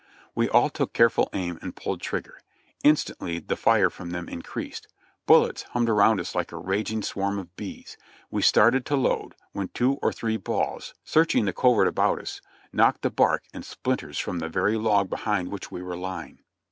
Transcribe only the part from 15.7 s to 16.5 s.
were lying.